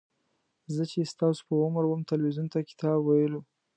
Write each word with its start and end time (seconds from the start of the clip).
زه 0.75 0.83
چې 0.91 1.09
ستاسو 1.13 1.41
په 1.47 1.53
عمر 1.65 1.83
وم 1.87 2.01
تلویزیون 2.11 2.47
ته 2.53 2.59
کتاب 2.69 2.99
ویلو. 3.03 3.41